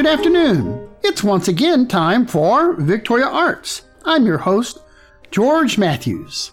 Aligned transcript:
Good 0.00 0.08
afternoon. 0.08 0.88
It's 1.02 1.22
once 1.22 1.46
again 1.46 1.86
time 1.86 2.26
for 2.26 2.72
Victoria 2.72 3.26
Arts. 3.26 3.82
I'm 4.02 4.24
your 4.24 4.38
host, 4.38 4.78
George 5.30 5.76
Matthews. 5.76 6.52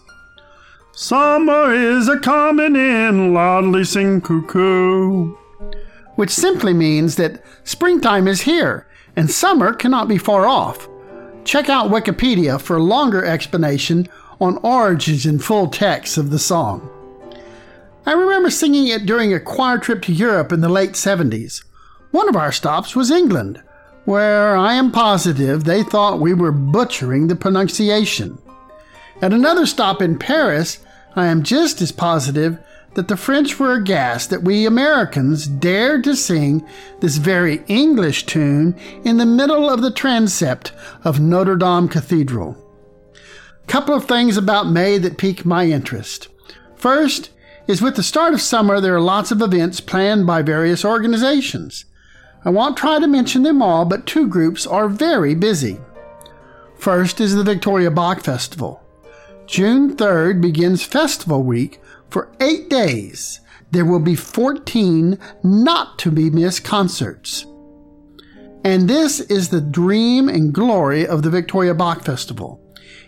Summer 0.92 1.72
is 1.72 2.10
a 2.10 2.18
coming 2.18 2.76
in, 2.76 3.32
loudly 3.32 3.84
sing 3.84 4.20
cuckoo. 4.20 5.34
Which 6.16 6.28
simply 6.28 6.74
means 6.74 7.16
that 7.16 7.42
springtime 7.64 8.28
is 8.28 8.42
here 8.42 8.86
and 9.16 9.30
summer 9.30 9.72
cannot 9.72 10.08
be 10.08 10.18
far 10.18 10.46
off. 10.46 10.86
Check 11.44 11.70
out 11.70 11.90
Wikipedia 11.90 12.60
for 12.60 12.76
a 12.76 12.82
longer 12.82 13.24
explanation 13.24 14.10
on 14.42 14.58
origins 14.58 15.24
and 15.24 15.42
full 15.42 15.68
text 15.68 16.18
of 16.18 16.28
the 16.28 16.38
song. 16.38 16.86
I 18.04 18.12
remember 18.12 18.50
singing 18.50 18.88
it 18.88 19.06
during 19.06 19.32
a 19.32 19.40
choir 19.40 19.78
trip 19.78 20.02
to 20.02 20.12
Europe 20.12 20.52
in 20.52 20.60
the 20.60 20.68
late 20.68 20.92
70s. 20.92 21.64
One 22.10 22.28
of 22.28 22.36
our 22.36 22.52
stops 22.52 22.96
was 22.96 23.10
England, 23.10 23.62
where 24.04 24.56
I 24.56 24.74
am 24.74 24.90
positive 24.90 25.64
they 25.64 25.82
thought 25.82 26.20
we 26.20 26.32
were 26.32 26.52
butchering 26.52 27.26
the 27.26 27.36
pronunciation. 27.36 28.38
At 29.20 29.34
another 29.34 29.66
stop 29.66 30.00
in 30.00 30.18
Paris, 30.18 30.78
I 31.14 31.26
am 31.26 31.42
just 31.42 31.82
as 31.82 31.92
positive 31.92 32.58
that 32.94 33.08
the 33.08 33.16
French 33.16 33.58
were 33.58 33.74
aghast 33.74 34.30
that 34.30 34.42
we 34.42 34.64
Americans 34.64 35.46
dared 35.46 36.04
to 36.04 36.16
sing 36.16 36.66
this 37.00 37.18
very 37.18 37.62
English 37.66 38.24
tune 38.24 38.74
in 39.04 39.18
the 39.18 39.26
middle 39.26 39.68
of 39.68 39.82
the 39.82 39.90
transept 39.90 40.72
of 41.04 41.20
Notre 41.20 41.56
Dame 41.56 41.88
Cathedral. 41.88 42.56
Couple 43.66 43.94
of 43.94 44.06
things 44.06 44.38
about 44.38 44.70
May 44.70 44.96
that 44.96 45.18
pique 45.18 45.44
my 45.44 45.66
interest. 45.66 46.28
First 46.74 47.30
is 47.66 47.82
with 47.82 47.96
the 47.96 48.02
start 48.02 48.32
of 48.32 48.40
summer, 48.40 48.80
there 48.80 48.96
are 48.96 49.00
lots 49.00 49.30
of 49.30 49.42
events 49.42 49.80
planned 49.80 50.26
by 50.26 50.40
various 50.40 50.86
organizations. 50.86 51.84
I 52.44 52.50
won't 52.50 52.76
try 52.76 53.00
to 53.00 53.06
mention 53.06 53.42
them 53.42 53.62
all, 53.62 53.84
but 53.84 54.06
two 54.06 54.26
groups 54.26 54.66
are 54.66 54.88
very 54.88 55.34
busy. 55.34 55.78
First 56.76 57.20
is 57.20 57.34
the 57.34 57.42
Victoria 57.42 57.90
Bach 57.90 58.20
Festival. 58.20 58.82
June 59.46 59.96
3rd 59.96 60.40
begins 60.40 60.84
Festival 60.84 61.42
Week 61.42 61.80
for 62.10 62.30
eight 62.40 62.70
days. 62.70 63.40
There 63.70 63.84
will 63.84 64.00
be 64.00 64.14
14 64.14 65.18
not 65.42 65.98
to 65.98 66.10
be 66.10 66.30
missed 66.30 66.64
concerts. 66.64 67.46
And 68.64 68.88
this 68.88 69.20
is 69.20 69.48
the 69.48 69.60
dream 69.60 70.28
and 70.28 70.52
glory 70.52 71.06
of 71.06 71.22
the 71.22 71.30
Victoria 71.30 71.74
Bach 71.74 72.04
Festival. 72.04 72.60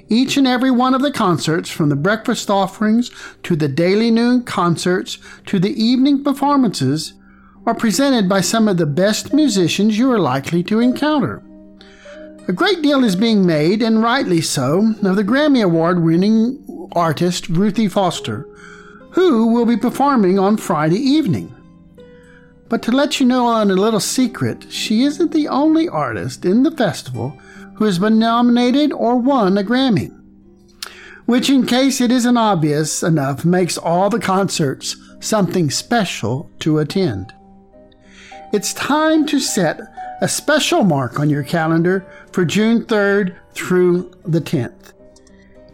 Each 0.08 0.36
and 0.36 0.46
every 0.46 0.70
one 0.70 0.94
of 0.94 1.02
the 1.02 1.12
concerts, 1.12 1.70
from 1.70 1.88
the 1.88 1.96
breakfast 1.96 2.50
offerings 2.50 3.10
to 3.44 3.54
the 3.54 3.68
daily 3.68 4.10
noon 4.10 4.42
concerts 4.42 5.18
to 5.46 5.60
the 5.60 5.72
evening 5.80 6.24
performances, 6.24 7.14
are 7.66 7.74
presented 7.74 8.28
by 8.28 8.40
some 8.40 8.68
of 8.68 8.76
the 8.76 8.86
best 8.86 9.32
musicians 9.32 9.98
you 9.98 10.10
are 10.10 10.18
likely 10.18 10.62
to 10.62 10.80
encounter. 10.80 11.42
A 12.48 12.52
great 12.52 12.82
deal 12.82 13.04
is 13.04 13.14
being 13.14 13.46
made, 13.46 13.82
and 13.82 14.02
rightly 14.02 14.40
so, 14.40 14.94
of 15.04 15.16
the 15.16 15.22
Grammy 15.22 15.62
Award 15.62 16.02
winning 16.02 16.88
artist 16.92 17.48
Ruthie 17.48 17.88
Foster, 17.88 18.48
who 19.10 19.48
will 19.48 19.66
be 19.66 19.76
performing 19.76 20.38
on 20.38 20.56
Friday 20.56 20.98
evening. 20.98 21.54
But 22.68 22.82
to 22.82 22.92
let 22.92 23.20
you 23.20 23.26
know 23.26 23.46
on 23.46 23.70
a 23.70 23.74
little 23.74 24.00
secret, 24.00 24.66
she 24.70 25.02
isn't 25.02 25.32
the 25.32 25.48
only 25.48 25.88
artist 25.88 26.44
in 26.44 26.62
the 26.62 26.70
festival 26.70 27.30
who 27.74 27.84
has 27.84 27.98
been 27.98 28.18
nominated 28.18 28.92
or 28.92 29.16
won 29.16 29.58
a 29.58 29.62
Grammy. 29.62 30.16
Which, 31.26 31.50
in 31.50 31.66
case 31.66 32.00
it 32.00 32.10
isn't 32.10 32.36
obvious 32.36 33.02
enough, 33.02 33.44
makes 33.44 33.78
all 33.78 34.10
the 34.10 34.18
concerts 34.18 34.96
something 35.20 35.70
special 35.70 36.50
to 36.60 36.78
attend. 36.78 37.32
It's 38.52 38.74
time 38.74 39.26
to 39.26 39.38
set 39.38 39.80
a 40.20 40.26
special 40.26 40.82
mark 40.82 41.20
on 41.20 41.30
your 41.30 41.44
calendar 41.44 42.04
for 42.32 42.44
June 42.44 42.84
3rd 42.84 43.36
through 43.52 44.10
the 44.24 44.40
10th. 44.40 44.92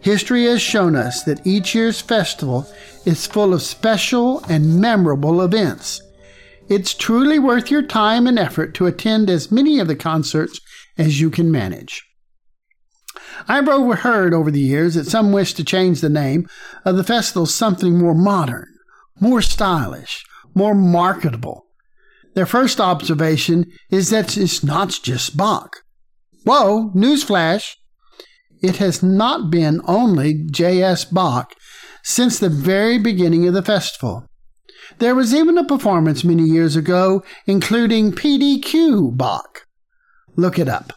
History 0.01 0.45
has 0.45 0.61
shown 0.61 0.95
us 0.95 1.23
that 1.23 1.45
each 1.45 1.73
year's 1.73 2.01
festival 2.01 2.67
is 3.03 3.25
full 3.25 3.51
of 3.51 3.63
special 3.63 4.43
and 4.45 4.79
memorable 4.79 5.41
events. 5.41 6.03
It's 6.69 6.93
truly 6.93 7.39
worth 7.39 7.71
your 7.71 7.81
time 7.81 8.27
and 8.27 8.37
effort 8.37 8.75
to 8.75 8.85
attend 8.85 9.27
as 9.31 9.51
many 9.51 9.79
of 9.79 9.87
the 9.87 9.95
concerts 9.95 10.61
as 10.99 11.19
you 11.19 11.31
can 11.31 11.51
manage. 11.51 12.03
I've 13.47 13.67
overheard 13.67 14.35
over 14.35 14.51
the 14.51 14.59
years 14.59 14.93
that 14.93 15.05
some 15.05 15.31
wish 15.31 15.55
to 15.55 15.63
change 15.63 16.01
the 16.01 16.09
name 16.09 16.47
of 16.85 16.95
the 16.95 17.03
festival 17.03 17.47
something 17.47 17.97
more 17.97 18.13
modern, 18.13 18.67
more 19.19 19.41
stylish, 19.41 20.23
more 20.53 20.75
marketable. 20.75 21.66
Their 22.37 22.45
first 22.45 22.79
observation 22.79 23.65
is 23.89 24.11
that 24.11 24.37
it's 24.37 24.63
not 24.63 24.99
just 25.01 25.35
Bach. 25.35 25.77
Whoa, 26.43 26.91
newsflash! 26.91 27.77
It 28.61 28.75
has 28.75 29.01
not 29.01 29.49
been 29.49 29.81
only 29.85 30.45
J.S. 30.51 31.03
Bach 31.03 31.55
since 32.03 32.37
the 32.37 32.47
very 32.49 32.99
beginning 32.99 33.47
of 33.47 33.55
the 33.55 33.63
festival. 33.63 34.27
There 34.99 35.15
was 35.15 35.33
even 35.33 35.57
a 35.57 35.63
performance 35.63 36.23
many 36.23 36.43
years 36.43 36.75
ago 36.75 37.23
including 37.47 38.11
PDQ 38.11 39.17
Bach. 39.17 39.65
Look 40.35 40.59
it 40.59 40.69
up. 40.69 40.93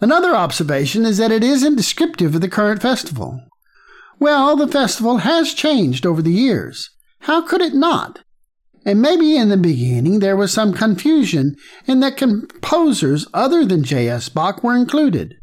Another 0.00 0.32
observation 0.36 1.04
is 1.04 1.18
that 1.18 1.32
it 1.32 1.42
isn't 1.42 1.74
descriptive 1.74 2.36
of 2.36 2.40
the 2.40 2.48
current 2.48 2.82
festival. 2.82 3.40
Well, 4.20 4.54
the 4.54 4.68
festival 4.68 5.16
has 5.16 5.54
changed 5.54 6.06
over 6.06 6.22
the 6.22 6.30
years. 6.30 6.88
How 7.22 7.42
could 7.42 7.62
it 7.62 7.74
not? 7.74 8.20
And 8.86 9.02
maybe 9.02 9.36
in 9.36 9.48
the 9.48 9.56
beginning 9.56 10.20
there 10.20 10.36
was 10.36 10.52
some 10.52 10.72
confusion 10.72 11.56
in 11.86 11.98
that 12.00 12.16
composers 12.16 13.26
other 13.34 13.64
than 13.64 13.82
J.S. 13.82 14.28
Bach 14.28 14.62
were 14.62 14.76
included. 14.76 15.34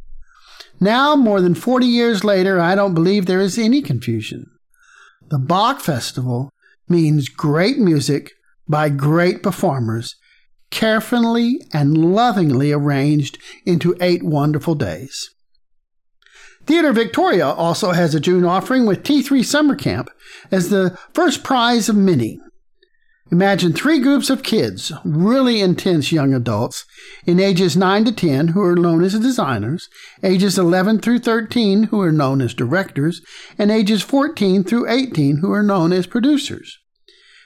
Now, 0.80 1.18
more 1.18 1.42
than 1.42 1.54
40 1.54 1.86
years 1.86 2.24
later, 2.24 2.60
I 2.60 2.74
don't 2.74 2.94
believe 2.94 3.26
there 3.26 3.42
is 3.42 3.58
any 3.58 3.82
confusion. 3.82 4.46
The 5.30 5.40
Bach 5.40 5.82
Festival 5.82 6.52
means 6.88 7.28
great 7.28 7.78
music 7.78 8.32
by 8.68 8.88
great 8.88 9.44
performers, 9.44 10.16
carefully 10.72 11.60
and 11.74 11.98
lovingly 11.98 12.72
arranged 12.72 13.38
into 13.66 13.98
eight 14.00 14.24
wonderful 14.24 14.76
days. 14.76 15.30
Theatre 16.66 16.94
Victoria 16.94 17.48
also 17.48 17.92
has 17.92 18.16
a 18.16 18.22
June 18.22 18.46
offering 18.46 18.86
with 18.86 19.04
T3 19.04 19.44
Summer 19.44 19.76
Camp 19.76 20.10
as 20.50 20.70
the 20.70 20.98
first 21.14 21.44
prize 21.44 21.90
of 21.90 21.98
many. 21.98 22.40
Imagine 23.34 23.74
three 23.74 23.98
groups 24.00 24.30
of 24.30 24.44
kids, 24.44 24.92
really 25.04 25.60
intense 25.60 26.12
young 26.12 26.36
adults, 26.36 26.86
in 27.26 27.40
ages 27.40 27.76
9 27.76 28.06
to 28.06 28.12
10 28.12 28.50
who 28.50 28.62
are 28.62 28.76
known 28.76 29.04
as 29.04 29.18
designers, 29.18 29.90
ages 30.22 30.60
11 30.60 31.00
through 31.00 31.18
13 31.18 31.86
who 31.86 32.00
are 32.00 32.12
known 32.12 32.42
as 32.42 32.54
directors, 32.54 33.22
and 33.58 33.72
ages 33.72 34.04
14 34.04 34.64
through 34.64 34.88
18 34.88 35.38
who 35.38 35.52
are 35.52 35.64
known 35.64 35.92
as 35.92 36.06
producers. 36.06 36.78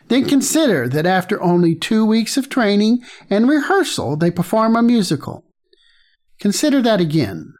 Then 0.10 0.28
consider 0.28 0.90
that 0.90 1.06
after 1.06 1.42
only 1.42 1.74
two 1.74 2.06
weeks 2.06 2.36
of 2.36 2.50
training 2.50 3.00
and 3.30 3.48
rehearsal, 3.48 4.18
they 4.18 4.30
perform 4.30 4.76
a 4.76 4.82
musical. 4.82 5.46
Consider 6.42 6.82
that 6.82 7.00
again. 7.00 7.54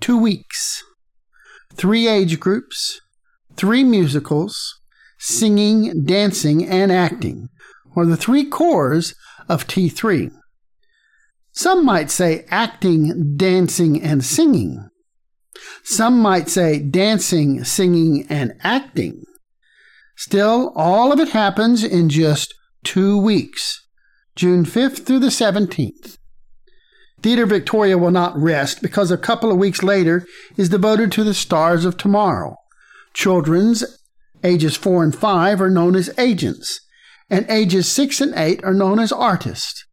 Two 0.00 0.16
weeks. 0.16 0.82
Three 1.74 2.08
age 2.08 2.40
groups, 2.40 3.02
three 3.56 3.84
musicals, 3.84 4.80
singing, 5.18 6.06
dancing, 6.06 6.66
and 6.66 6.90
acting 6.90 7.50
or 7.94 8.06
the 8.06 8.16
three 8.16 8.44
cores 8.44 9.14
of 9.48 9.66
T3. 9.66 10.30
Some 11.52 11.84
might 11.84 12.10
say 12.10 12.44
acting, 12.50 13.36
dancing, 13.36 14.02
and 14.02 14.24
singing. 14.24 14.88
Some 15.84 16.18
might 16.20 16.48
say 16.48 16.80
dancing, 16.80 17.62
singing, 17.62 18.26
and 18.28 18.54
acting. 18.62 19.24
Still, 20.16 20.72
all 20.74 21.12
of 21.12 21.20
it 21.20 21.28
happens 21.28 21.84
in 21.84 22.08
just 22.08 22.54
two 22.82 23.18
weeks, 23.18 23.86
June 24.36 24.64
5th 24.64 25.04
through 25.04 25.20
the 25.20 25.28
17th. 25.28 26.18
Theatre 27.22 27.46
Victoria 27.46 27.96
will 27.96 28.10
not 28.10 28.36
rest 28.36 28.82
because 28.82 29.10
a 29.10 29.16
couple 29.16 29.50
of 29.50 29.56
weeks 29.56 29.82
later 29.82 30.26
is 30.56 30.68
devoted 30.68 31.10
to 31.12 31.24
the 31.24 31.34
stars 31.34 31.84
of 31.84 31.96
tomorrow. 31.96 32.56
Children's 33.14 33.84
ages 34.42 34.76
4 34.76 35.04
and 35.04 35.16
5 35.16 35.60
are 35.60 35.70
known 35.70 35.96
as 35.96 36.10
agents, 36.18 36.80
and 37.30 37.46
ages 37.48 37.90
6 37.90 38.20
and 38.20 38.34
8 38.36 38.62
are 38.64 38.74
known 38.74 38.98
as 38.98 39.12
artists. 39.12 39.84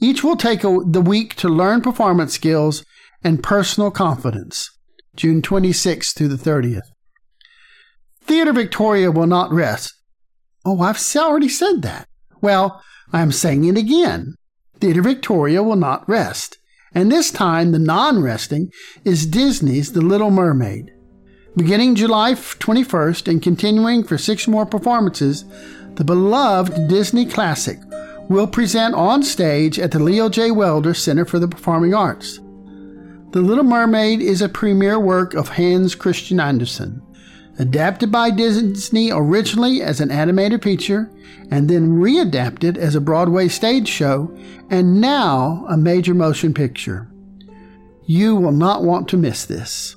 Each 0.00 0.24
will 0.24 0.36
take 0.36 0.64
a, 0.64 0.78
the 0.84 1.00
week 1.00 1.34
to 1.36 1.48
learn 1.48 1.80
performance 1.80 2.34
skills 2.34 2.84
and 3.22 3.42
personal 3.42 3.90
confidence, 3.90 4.70
June 5.16 5.42
26th 5.42 6.14
through 6.16 6.28
the 6.28 6.50
30th. 6.50 6.88
Theatre 8.22 8.52
Victoria 8.52 9.10
will 9.10 9.26
not 9.26 9.52
rest. 9.52 9.94
Oh, 10.64 10.80
I've 10.80 11.00
already 11.16 11.48
said 11.48 11.82
that. 11.82 12.08
Well, 12.40 12.82
I'm 13.12 13.32
saying 13.32 13.64
it 13.64 13.76
again. 13.76 14.34
Theatre 14.80 15.02
Victoria 15.02 15.62
will 15.62 15.76
not 15.76 16.08
rest. 16.08 16.58
And 16.94 17.10
this 17.10 17.30
time, 17.30 17.72
the 17.72 17.78
non 17.78 18.22
resting 18.22 18.70
is 19.04 19.26
Disney's 19.26 19.92
The 19.92 20.00
Little 20.00 20.30
Mermaid. 20.30 20.90
Beginning 21.56 21.94
July 21.94 22.32
21st 22.32 23.28
and 23.28 23.42
continuing 23.42 24.04
for 24.04 24.18
six 24.18 24.48
more 24.48 24.66
performances, 24.66 25.44
the 25.96 26.04
beloved 26.04 26.88
Disney 26.88 27.24
classic 27.24 27.78
will 28.28 28.46
present 28.46 28.94
on 28.94 29.22
stage 29.22 29.78
at 29.78 29.90
the 29.90 29.98
Leo 29.98 30.28
J. 30.28 30.50
Welder 30.50 30.94
Center 30.94 31.24
for 31.24 31.38
the 31.38 31.48
Performing 31.48 31.94
Arts. 31.94 32.38
The 33.30 33.40
Little 33.40 33.64
Mermaid 33.64 34.20
is 34.20 34.40
a 34.40 34.48
premiere 34.48 34.98
work 34.98 35.34
of 35.34 35.48
Hans 35.48 35.94
Christian 35.94 36.40
Andersen, 36.40 37.02
adapted 37.58 38.10
by 38.10 38.30
Disney 38.30 39.10
originally 39.10 39.82
as 39.82 40.00
an 40.00 40.10
animated 40.10 40.62
feature 40.62 41.10
and 41.50 41.68
then 41.68 41.98
readapted 41.98 42.76
as 42.76 42.94
a 42.94 43.00
Broadway 43.00 43.48
stage 43.48 43.88
show 43.88 44.36
and 44.70 45.00
now 45.00 45.66
a 45.68 45.76
major 45.76 46.14
motion 46.14 46.54
picture. 46.54 47.10
You 48.06 48.36
will 48.36 48.52
not 48.52 48.82
want 48.82 49.08
to 49.08 49.16
miss 49.16 49.44
this. 49.44 49.96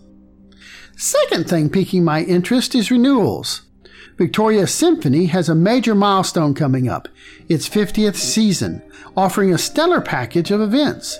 Second 0.95 1.47
thing 1.47 1.69
piquing 1.69 2.03
my 2.03 2.23
interest 2.23 2.73
is 2.73 2.89
renewals. 2.89 3.66
Victoria 4.17 4.65
Symphony 4.65 5.27
has 5.27 5.47
a 5.47 5.53
major 5.53 5.93
milestone 5.93 6.55
coming 6.55 6.89
up, 6.89 7.07
its 7.47 7.69
50th 7.69 8.15
season, 8.15 8.81
offering 9.15 9.53
a 9.53 9.59
stellar 9.59 10.01
package 10.01 10.49
of 10.49 10.59
events. 10.59 11.19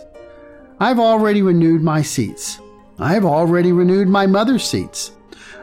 I've 0.79 0.99
already 0.99 1.43
renewed 1.43 1.83
my 1.83 2.01
seats. 2.01 2.59
I've 2.97 3.23
already 3.23 3.71
renewed 3.71 4.07
my 4.07 4.25
mother's 4.25 4.63
seats. 4.63 5.11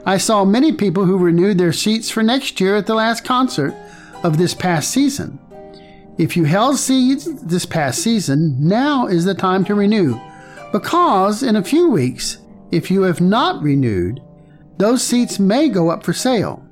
I 0.06 0.16
saw 0.16 0.44
many 0.44 0.72
people 0.72 1.06
who 1.06 1.18
renewed 1.18 1.58
their 1.58 1.72
seats 1.72 2.08
for 2.08 2.22
next 2.22 2.60
year 2.60 2.76
at 2.76 2.86
the 2.86 2.94
last 2.94 3.24
concert 3.24 3.74
of 4.22 4.38
this 4.38 4.54
past 4.54 4.92
season. 4.92 5.40
If 6.18 6.36
you 6.36 6.44
held 6.44 6.78
seats 6.78 7.24
this 7.42 7.66
past 7.66 8.00
season, 8.00 8.56
now 8.60 9.08
is 9.08 9.24
the 9.24 9.34
time 9.34 9.64
to 9.64 9.74
renew, 9.74 10.20
because 10.70 11.42
in 11.42 11.56
a 11.56 11.64
few 11.64 11.90
weeks, 11.90 12.38
if 12.70 12.92
you 12.92 13.02
have 13.02 13.20
not 13.20 13.60
renewed, 13.60 14.22
those 14.76 15.02
seats 15.02 15.40
may 15.40 15.68
go 15.68 15.90
up 15.90 16.04
for 16.04 16.12
sale. 16.12 16.63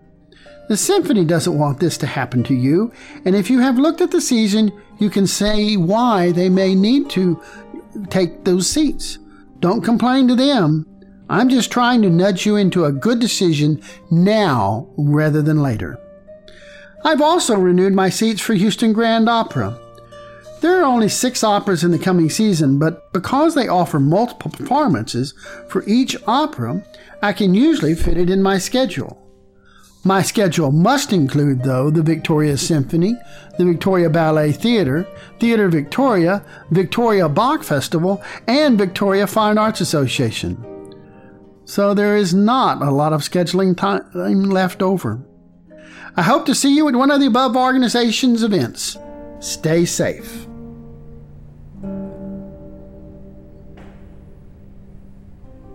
The 0.73 0.79
symphony 0.79 1.27
doesn't 1.27 1.59
want 1.59 1.81
this 1.81 1.99
to 1.99 2.07
happen 2.07 2.43
to 2.45 2.55
you, 2.55 2.95
and 3.27 3.37
if 3.37 3.51
you 3.51 3.61
have 3.61 3.77
looked 3.77 4.01
at 4.01 4.11
the 4.11 4.23
season, 4.23 4.73
you 4.99 5.11
can 5.11 5.27
say 5.27 5.77
why 5.77 6.33
they 6.33 6.49
may 6.49 6.75
need 6.75 7.11
to 7.11 7.39
take 8.09 8.45
those 8.45 8.71
seats. 8.71 9.19
Don't 9.61 9.85
complain 9.85 10.29
to 10.29 10.35
them. 10.35 10.87
I'm 11.29 11.51
just 11.51 11.71
trying 11.71 12.01
to 12.01 12.09
nudge 12.09 12.47
you 12.47 12.57
into 12.57 12.87
a 12.87 12.91
good 12.91 13.19
decision 13.19 13.83
now 14.11 14.89
rather 14.97 15.43
than 15.43 15.61
later. 15.61 15.99
I've 17.05 17.21
also 17.21 17.59
renewed 17.59 17.93
my 17.93 18.09
seats 18.09 18.41
for 18.41 18.55
Houston 18.55 18.95
Grand 18.95 19.29
Opera. 19.29 19.79
There 20.63 20.81
are 20.81 20.85
only 20.85 21.11
six 21.11 21.45
operas 21.45 21.85
in 21.85 21.91
the 21.91 21.99
coming 21.99 22.31
season, 22.31 22.79
but 22.79 23.13
because 23.13 23.55
they 23.55 23.69
offer 23.69 24.01
multiple 24.01 24.51
performances 24.51 25.35
for 25.69 25.85
each 25.87 26.17
opera, 26.27 26.83
I 27.21 27.35
can 27.35 27.55
usually 27.55 27.95
fit 27.95 28.17
it 28.17 28.31
in 28.31 28.43
my 28.43 28.57
schedule. 28.57 29.22
My 30.05 30.23
schedule 30.23 30.73
must 30.73 31.13
include, 31.13 31.63
though, 31.63 31.89
the 31.89 32.03
Victoria 32.03 32.57
Symphony, 32.57 33.17
the 33.57 33.65
Victoria 33.65 34.11
Ballet 34.11 34.51
Theatre, 34.51 35.07
Theatre 35.39 35.69
Victoria, 35.69 36.45
Victoria 36.71 37.29
Bach 37.29 37.63
Festival, 37.63 38.21
and 38.49 38.77
Victoria 38.77 39.29
Fine 39.29 39.59
Arts 39.59 39.81
Association. 39.81 40.57
So 41.65 41.95
there 41.95 42.17
is 42.17 42.35
not 42.35 42.83
a 42.83 42.91
lot 42.91 43.13
of 43.13 43.21
scheduling 43.21 43.77
time 43.77 44.43
left 44.43 44.83
over. 44.83 45.25
I 46.17 46.23
hope 46.23 46.47
to 46.47 46.55
see 46.55 46.77
you 46.77 46.89
at 46.89 46.97
one 46.97 47.13
of 47.13 47.21
the 47.21 47.27
above 47.27 47.57
organization's 47.57 48.43
events. 48.43 48.99
Stay 49.39 49.85
safe. 49.85 50.49